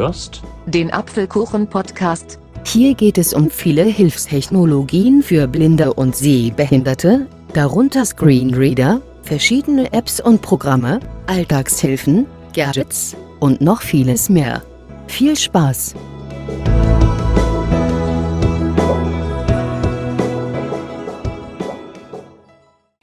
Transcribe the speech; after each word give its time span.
hörst 0.00 0.42
den 0.66 0.92
Apfelkuchen-Podcast. 0.92 2.38
Hier 2.64 2.94
geht 2.94 3.18
es 3.18 3.34
um 3.34 3.50
viele 3.50 3.82
Hilfstechnologien 3.82 5.22
für 5.22 5.46
Blinde 5.46 5.92
und 5.92 6.16
Sehbehinderte, 6.16 7.26
darunter 7.52 8.04
Screenreader, 8.04 9.02
verschiedene 9.22 9.92
Apps 9.92 10.20
und 10.20 10.42
Programme, 10.42 11.00
Alltagshilfen, 11.26 12.26
Gadgets 12.54 13.16
und 13.40 13.60
noch 13.60 13.82
vieles 13.82 14.28
mehr. 14.28 14.62
Viel 15.06 15.36
Spaß! 15.36 15.94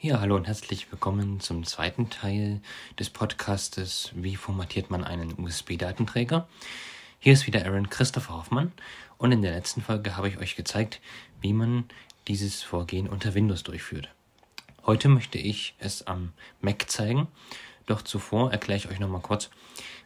Ja, 0.08 0.20
hallo 0.20 0.36
und 0.36 0.46
herzlich 0.46 0.90
willkommen 0.90 1.38
zum 1.38 1.66
zweiten 1.66 2.08
Teil 2.08 2.62
des 2.98 3.10
Podcastes 3.10 4.10
Wie 4.14 4.36
formatiert 4.36 4.88
man 4.88 5.04
einen 5.04 5.38
USB-Datenträger? 5.38 6.48
Hier 7.18 7.34
ist 7.34 7.46
wieder 7.46 7.66
Aaron 7.66 7.90
Christopher 7.90 8.32
Hoffmann 8.32 8.72
und 9.18 9.32
in 9.32 9.42
der 9.42 9.52
letzten 9.52 9.82
Folge 9.82 10.16
habe 10.16 10.30
ich 10.30 10.38
euch 10.38 10.56
gezeigt, 10.56 11.02
wie 11.42 11.52
man 11.52 11.84
dieses 12.26 12.62
Vorgehen 12.62 13.06
unter 13.06 13.34
Windows 13.34 13.64
durchführt. 13.64 14.08
Heute 14.86 15.10
möchte 15.10 15.36
ich 15.36 15.74
es 15.78 16.06
am 16.06 16.32
Mac 16.62 16.90
zeigen, 16.90 17.28
doch 17.84 18.00
zuvor 18.00 18.50
erkläre 18.50 18.78
ich 18.78 18.88
euch 18.88 19.00
nochmal 19.00 19.20
kurz, 19.20 19.50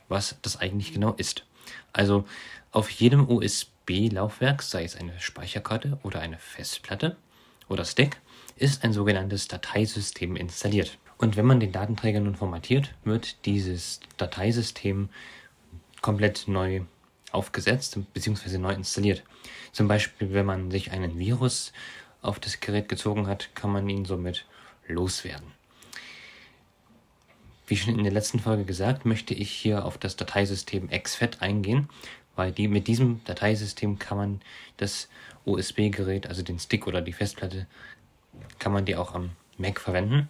was 0.09 0.37
das 0.43 0.57
eigentlich 0.57 0.93
genau 0.93 1.13
ist. 1.13 1.45
Also 1.93 2.25
auf 2.73 2.91
jedem 2.91 3.29
USB-Laufwerk, 3.29 4.63
sei 4.63 4.83
es 4.83 4.97
eine 4.97 5.21
Speicherkarte 5.21 6.01
oder 6.03 6.19
eine 6.19 6.39
Festplatte 6.39 7.17
oder 7.69 7.85
Stick, 7.85 8.21
ist 8.57 8.85
ein 8.85 8.93
sogenanntes 8.93 9.49
Dateisystem 9.49 10.37
installiert. 10.37 10.99
Und 11.19 11.37
wenn 11.37 11.47
man 11.47 11.61
den 11.61 11.73
Datenträger 11.73 12.21
nun 12.21 12.35
formatiert, 12.35 12.95
wird 13.05 13.45
dieses 13.47 14.01
Dateisystem 14.17 15.09
komplett 16.01 16.49
neu 16.49 16.83
aufgesetzt 17.31 17.99
bzw. 18.13 18.59
neu 18.59 18.73
installiert. 18.73 19.23
Zum 19.73 19.89
Beispiel, 19.89 20.33
wenn 20.33 20.47
man 20.47 20.71
sich 20.71 20.91
einen 20.91 21.19
Virus 21.19 21.73
auf 22.21 22.39
das 22.39 22.61
Gerät 22.61 22.89
gezogen 22.89 23.27
hat, 23.27 23.55
kann 23.55 23.71
man 23.71 23.89
ihn 23.89 24.05
somit 24.05 24.47
loswerden. 24.87 25.53
Wie 27.67 27.77
schon 27.77 27.97
in 27.97 28.05
der 28.05 28.13
letzten 28.13 28.39
Folge 28.39 28.65
gesagt, 28.65 29.07
möchte 29.07 29.33
ich 29.35 29.51
hier 29.51 29.85
auf 29.85 29.97
das 29.97 30.17
Dateisystem 30.17 30.91
XFAT 30.91 31.41
eingehen, 31.41 31.89
weil 32.37 32.53
die, 32.53 32.69
mit 32.69 32.87
diesem 32.87 33.23
Dateisystem 33.25 33.99
kann 33.99 34.19
man 34.19 34.41
das 34.77 35.09
USB-Gerät, 35.45 36.27
also 36.27 36.43
den 36.43 36.59
Stick 36.59 36.87
oder 36.87 37.01
die 37.01 37.13
Festplatte, 37.13 37.67
kann 38.63 38.73
man 38.73 38.85
die 38.85 38.95
auch 38.95 39.13
am 39.13 39.31
Mac 39.59 39.81
verwenden. 39.81 40.29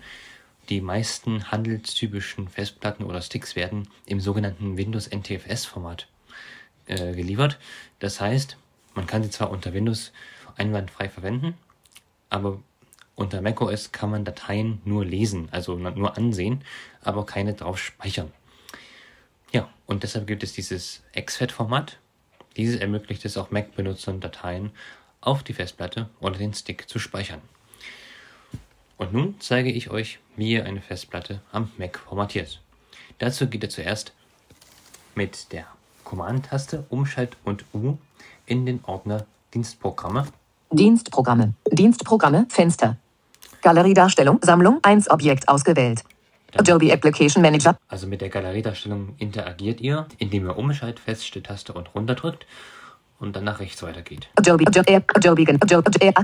Die 0.71 0.81
meisten 0.81 1.51
handelstypischen 1.53 2.49
Festplatten 2.49 3.05
oder 3.05 3.21
Sticks 3.21 3.57
werden 3.57 3.89
im 4.07 4.21
sogenannten 4.21 4.79
Windows 4.79 5.07
NTFS-Format 5.07 6.09
äh, 6.87 7.13
geliefert. 7.13 7.59
Das 7.99 8.23
heißt, 8.23 8.57
man 8.95 9.07
kann 9.07 9.23
sie 9.23 9.29
zwar 9.29 9.51
unter 9.51 9.75
Windows 9.75 10.13
einwandfrei 10.57 11.11
verwenden, 11.11 11.59
aber 12.31 12.63
unter 13.17 13.43
macOS 13.43 13.93
kann 13.93 14.11
man 14.11 14.25
Dateien 14.25 14.81
nur 14.87 15.05
lesen, 15.05 15.49
also 15.51 15.77
nur 15.77 16.17
ansehen, 16.17 16.65
aber 17.03 17.27
keine 17.27 17.53
drauf 17.53 17.79
speichern. 17.79 18.33
Ja, 19.53 19.69
und 19.85 20.05
deshalb 20.05 20.27
gibt 20.27 20.43
es 20.43 20.55
dieses 20.55 21.03
XFAT-Format. 21.15 21.99
Dieses 22.57 22.81
ermöglicht 22.81 23.27
es 23.27 23.37
auch 23.37 23.51
Mac-Benutzern, 23.51 24.21
Dateien 24.21 24.71
auf 25.21 25.43
die 25.43 25.53
Festplatte 25.53 26.09
oder 26.21 26.39
den 26.39 26.55
Stick 26.55 26.89
zu 26.89 26.99
speichern. 26.99 27.43
Und 29.03 29.13
nun 29.13 29.35
zeige 29.41 29.69
ich 29.69 29.91
euch, 29.91 30.21
wie 30.37 30.53
ihr 30.53 30.65
eine 30.65 30.81
Festplatte 30.81 31.41
am 31.51 31.73
Mac 31.77 31.99
formatiert. 31.99 32.61
Dazu 33.19 33.49
geht 33.49 33.65
ihr 33.65 33.69
zuerst 33.69 34.13
mit 35.17 35.53
der 35.53 35.65
Command-Taste 36.05 36.85
Umschalt 36.89 37.37
und 37.43 37.65
U 37.75 37.99
in 38.47 38.65
den 38.65 38.79
Ordner 38.85 39.27
Dienstprogramme. 39.55 40.29
Dienstprogramme. 40.71 41.55
Dienstprogramme. 41.73 42.47
Fenster. 42.49 42.97
Galeriedarstellung. 43.63 44.39
Sammlung. 44.41 44.79
1 44.85 45.11
Objekt 45.11 45.49
ausgewählt. 45.49 46.05
Adobe 46.55 46.93
Application 46.93 47.43
Manager. 47.43 47.77
Also 47.89 48.07
mit 48.07 48.21
der 48.21 48.29
Galeriedarstellung 48.29 49.17
interagiert 49.19 49.81
ihr, 49.81 50.07
indem 50.19 50.47
ihr 50.47 50.57
Umschalt, 50.57 51.01
Feststelltaste 51.01 51.73
und 51.73 51.93
runterdrückt 51.93 52.47
und 53.23 53.37
dann 53.37 53.45
nach 53.45 53.61
rechts 53.61 53.83
weitergeht. 53.83 54.29
Adobe, 54.35 54.65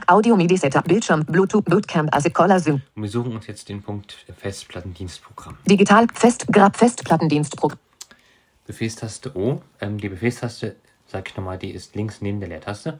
Audio 0.08 0.36
MIDI 0.36 0.56
Setup, 0.56 0.84
Bildschirm, 0.84 1.24
Bluetooth, 1.24 1.64
Bootcamp, 1.64 2.14
Async, 2.14 2.36
Zoom. 2.60 2.82
Und 2.94 3.02
wir 3.02 3.08
suchen 3.08 3.34
uns 3.36 3.46
jetzt 3.46 3.68
den 3.68 3.82
Punkt 3.82 4.26
Festplattendienstprogramm. 4.36 5.56
Digital, 5.64 6.08
Fest, 6.12 6.46
Grab, 6.52 6.76
Festplattendienstprogramm. 6.76 7.78
Befehlstaste 8.66 9.34
O. 9.36 9.62
Ähm, 9.80 9.98
die 9.98 10.08
Befehlstaste, 10.08 10.76
sag 11.06 11.28
ich 11.28 11.36
nochmal, 11.36 11.56
die 11.56 11.70
ist 11.70 11.94
links 11.94 12.20
neben 12.20 12.40
der 12.40 12.48
Leertaste. 12.48 12.98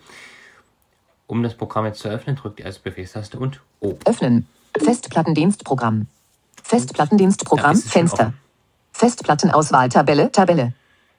Um 1.27 1.43
das 1.43 1.55
Programm 1.55 1.85
jetzt 1.85 2.01
zu 2.01 2.09
öffnen, 2.09 2.37
drückt 2.37 2.61
ihr 2.61 2.67
also 2.67 2.81
Befehlstaste 2.83 3.39
und 3.39 3.61
O. 3.81 3.99
Öffnen. 4.07 4.47
Festplattendienstprogramm. 4.79 6.07
Festplattendienstprogramm, 6.63 7.77
Fenster. 7.77 8.33
Festplattenauswahl, 8.93 9.89
Tabelle, 9.89 10.31
Tabelle. 10.31 10.73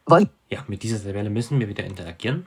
Voll. 0.08 0.30
Ja, 0.50 0.64
mit 0.68 0.82
dieser 0.82 1.04
Tabelle 1.04 1.30
müssen 1.30 1.60
wir 1.60 1.68
wieder 1.68 1.84
interagieren. 1.84 2.46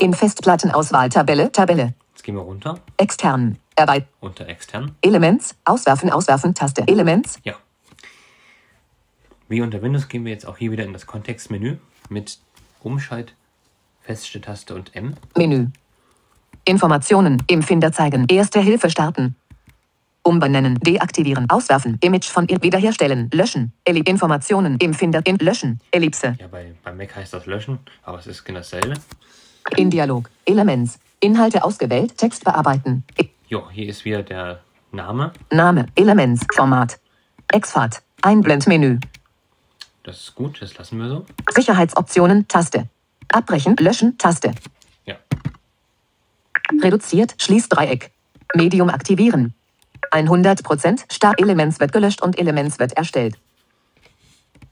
In 0.00 0.12
Festplattenauswahl, 0.12 1.08
Tabelle, 1.08 1.52
Tabelle. 1.52 1.94
Jetzt 2.12 2.24
gehen 2.24 2.34
wir 2.34 2.42
runter, 2.42 2.80
Extern. 2.96 3.58
Erweitern. 3.76 4.08
unter 4.20 4.48
extern. 4.48 4.94
Elements. 5.00 5.56
Auswerfen, 5.64 6.10
auswerfen, 6.10 6.54
Taste. 6.54 6.86
Elements. 6.86 7.40
Ja. 7.42 7.54
Wie 9.48 9.60
unter 9.60 9.82
Windows 9.82 10.08
gehen 10.08 10.24
wir 10.24 10.32
jetzt 10.32 10.46
auch 10.46 10.56
hier 10.56 10.70
wieder 10.70 10.84
in 10.84 10.92
das 10.92 11.06
Kontextmenü 11.06 11.76
mit 12.08 12.38
Umschalt, 12.82 13.34
Feststelltaste 14.02 14.74
und 14.74 14.94
M. 14.94 15.14
Menü. 15.36 15.68
Informationen. 16.64 17.42
Im 17.46 17.62
Finder 17.62 17.92
zeigen. 17.92 18.26
Erste 18.28 18.60
Hilfe 18.60 18.90
starten. 18.90 19.34
Umbenennen. 20.22 20.78
Deaktivieren. 20.80 21.50
Auswerfen. 21.50 21.98
Image 22.00 22.26
von 22.26 22.48
ihr 22.48 22.62
wiederherstellen. 22.62 23.28
Löschen. 23.32 23.72
Elli 23.84 24.00
Informationen. 24.00 24.78
Im 24.78 24.94
Finder. 24.94 25.20
In 25.24 25.36
Löschen. 25.38 25.80
Ellipse. 25.90 26.36
Ja, 26.40 26.46
bei, 26.46 26.74
bei 26.82 26.92
Mac 26.92 27.14
heißt 27.14 27.34
das 27.34 27.46
löschen, 27.46 27.80
aber 28.02 28.18
es 28.18 28.26
ist 28.26 28.44
genau 28.44 28.60
dasselbe. 28.60 28.94
In 29.76 29.90
Dialog. 29.90 30.30
Elements. 30.44 30.98
Inhalte 31.20 31.64
ausgewählt. 31.64 32.16
Text 32.18 32.44
bearbeiten. 32.44 33.04
E 33.16 33.28
Jo, 33.48 33.68
hier 33.70 33.88
ist 33.88 34.04
wieder 34.04 34.22
der 34.22 34.60
Name. 34.92 35.32
Name. 35.50 35.86
Elements. 35.94 36.46
Format. 36.54 36.98
Exfat. 37.48 38.02
Einblendmenü. 38.22 39.00
Das 40.02 40.18
ist 40.18 40.34
gut, 40.34 40.60
das 40.60 40.76
lassen 40.76 40.98
wir 40.98 41.08
so. 41.08 41.26
Sicherheitsoptionen. 41.50 42.46
Taste. 42.46 42.88
Abbrechen. 43.28 43.76
Löschen. 43.76 44.18
Taste. 44.18 44.54
Ja. 45.06 45.16
Reduziert. 46.82 47.34
Schließdreieck. 47.38 48.10
Medium 48.54 48.90
aktivieren. 48.90 49.54
100% 50.10 51.12
Start 51.12 51.40
Elements 51.40 51.80
wird 51.80 51.92
gelöscht 51.92 52.22
und 52.22 52.38
Elements 52.38 52.78
wird 52.78 52.92
erstellt. 52.92 53.38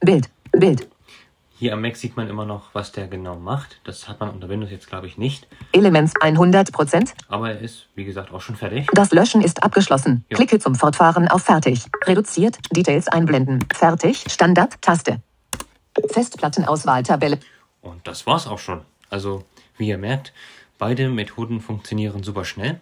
Bild. 0.00 0.28
Bild. 0.52 0.88
Hier 1.58 1.72
am 1.74 1.80
Mac 1.80 1.96
sieht 1.96 2.16
man 2.16 2.28
immer 2.28 2.44
noch, 2.44 2.70
was 2.72 2.92
der 2.92 3.06
genau 3.06 3.36
macht. 3.36 3.80
Das 3.84 4.08
hat 4.08 4.20
man 4.20 4.30
unter 4.30 4.48
Windows 4.48 4.70
jetzt, 4.70 4.88
glaube 4.88 5.06
ich, 5.06 5.16
nicht. 5.16 5.46
Elements 5.72 6.14
100%. 6.16 7.12
Aber 7.28 7.50
er 7.50 7.60
ist, 7.60 7.86
wie 7.94 8.04
gesagt, 8.04 8.32
auch 8.32 8.40
schon 8.40 8.56
fertig. 8.56 8.88
Das 8.92 9.12
Löschen 9.12 9.42
ist 9.42 9.62
abgeschlossen. 9.62 10.24
Ja. 10.28 10.36
Klicke 10.36 10.58
zum 10.58 10.74
Fortfahren 10.74 11.28
auf 11.28 11.42
Fertig. 11.42 11.84
Reduziert. 12.04 12.58
Details 12.74 13.08
einblenden. 13.08 13.64
Fertig. 13.72 14.24
Standard. 14.28 14.80
Taste. 14.82 15.20
Festplattenauswahl 16.10 17.02
Tabelle. 17.02 17.38
Und 17.80 18.06
das 18.06 18.26
war's 18.26 18.46
auch 18.46 18.58
schon. 18.58 18.80
Also, 19.10 19.44
wie 19.76 19.88
ihr 19.88 19.98
merkt, 19.98 20.32
beide 20.78 21.08
Methoden 21.08 21.60
funktionieren 21.60 22.22
super 22.22 22.44
schnell. 22.44 22.80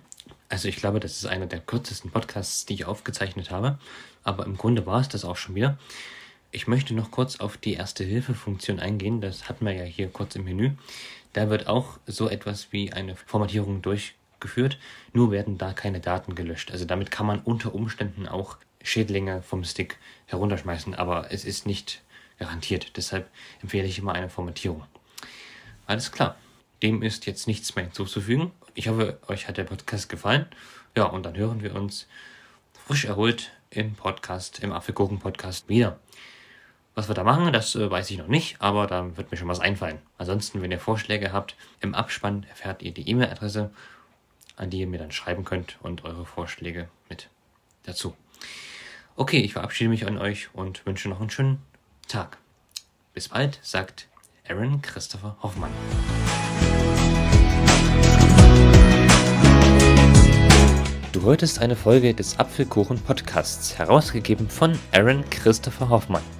Also 0.49 0.69
ich 0.69 0.77
glaube, 0.77 1.01
das 1.01 1.13
ist 1.13 1.27
einer 1.27 1.47
der 1.47 1.61
kürzesten 1.61 2.11
Podcasts, 2.11 2.67
die 2.67 2.75
ich 2.75 2.85
aufgezeichnet 2.85 3.51
habe. 3.51 3.79
Aber 4.25 4.47
im 4.47 4.57
Grunde 4.57 4.85
war 4.85 5.01
es 5.01 5.09
das 5.09 5.25
auch 5.25 5.37
schon 5.37 5.55
wieder. 5.55 5.79
Ich 6.53 6.67
möchte 6.67 6.95
noch 6.95 7.13
kurz 7.13 7.39
auf 7.39 7.57
die 7.57 7.75
Erste-Hilfe-Funktion 7.75 8.81
eingehen. 8.81 9.21
Das 9.21 9.49
hatten 9.49 9.65
wir 9.65 9.73
ja 9.73 9.85
hier 9.85 10.09
kurz 10.09 10.35
im 10.35 10.45
Menü. 10.45 10.73
Da 11.33 11.49
wird 11.49 11.69
auch 11.69 12.01
so 12.07 12.29
etwas 12.29 12.73
wie 12.73 12.93
eine 12.93 13.15
Formatierung 13.15 13.83
durchgeführt. 13.83 14.77
Nur 15.13 15.31
werden 15.31 15.59
da 15.59 15.73
keine 15.73 16.01
Daten 16.01 16.35
gelöscht. 16.35 16.73
Also 16.73 16.85
damit 16.87 17.13
kann 17.13 17.27
man 17.27 17.39
unter 17.39 17.73
Umständen 17.73 18.27
auch 18.27 18.57
Schädlinge 18.83 19.43
vom 19.43 19.63
Stick 19.63 19.99
herunterschmeißen. 20.27 20.97
Aber 20.97 21.31
es 21.31 21.45
ist 21.45 21.67
nicht 21.67 22.03
garantiert. 22.41 22.97
Deshalb 22.97 23.31
empfehle 23.63 23.87
ich 23.87 24.01
immer 24.01 24.15
eine 24.15 24.29
Formatierung. 24.29 24.83
Alles 25.87 26.11
klar. 26.11 26.35
Dem 26.83 27.03
ist 27.03 27.27
jetzt 27.27 27.47
nichts 27.47 27.77
mehr 27.77 27.85
hinzuzufügen. 27.85 28.51
Ich 28.75 28.89
hoffe, 28.89 29.21
euch 29.29 29.47
hat 29.47 29.57
der 29.57 29.65
Podcast 29.65 30.09
gefallen. 30.09 30.47
Ja, 30.97 31.05
und 31.05 31.25
dann 31.25 31.37
hören 31.37 31.63
wir 31.63 31.77
uns 31.77 32.09
frisch 32.73 33.05
erholt 33.05 33.53
im 33.71 33.95
Podcast, 33.95 34.59
im 34.65 34.73
Apfelgurken-Podcast 34.73 35.69
wieder. 35.69 36.01
Was 37.01 37.09
wir 37.09 37.15
da 37.15 37.25
machen, 37.25 37.51
das 37.51 37.75
äh, 37.77 37.91
weiß 37.91 38.11
ich 38.11 38.19
noch 38.19 38.27
nicht, 38.27 38.61
aber 38.61 38.87
da 38.87 39.17
wird 39.17 39.31
mir 39.31 39.39
schon 39.39 39.49
was 39.49 39.59
einfallen. 39.59 40.01
Ansonsten, 40.19 40.61
wenn 40.61 40.71
ihr 40.71 40.79
Vorschläge 40.79 41.33
habt, 41.33 41.57
im 41.81 41.95
Abspann 41.95 42.45
erfährt 42.51 42.83
ihr 42.83 42.93
die 42.93 43.09
E-Mail-Adresse, 43.09 43.71
an 44.57 44.69
die 44.69 44.81
ihr 44.81 44.87
mir 44.87 44.99
dann 44.99 45.11
schreiben 45.11 45.47
könnt 45.47 45.79
und 45.81 46.05
eure 46.05 46.27
Vorschläge 46.27 46.91
mit 47.09 47.31
dazu. 47.85 48.15
Okay, 49.17 49.39
ich 49.39 49.55
verabschiede 49.55 49.89
mich 49.89 50.07
an 50.07 50.19
euch 50.19 50.51
und 50.53 50.85
wünsche 50.85 51.09
noch 51.09 51.21
einen 51.21 51.31
schönen 51.31 51.63
Tag. 52.07 52.37
Bis 53.15 53.31
bald, 53.31 53.59
sagt 53.63 54.07
Aaron 54.47 54.83
Christopher 54.83 55.39
Hoffmann. 55.43 55.71
Du 61.13 61.23
hörtest 61.23 61.61
eine 61.61 61.77
Folge 61.77 62.13
des 62.13 62.39
Apfelkuchen 62.39 63.01
Podcasts, 63.01 63.79
herausgegeben 63.79 64.51
von 64.51 64.79
Aaron 64.93 65.25
Christopher 65.31 65.89
Hoffmann. 65.89 66.40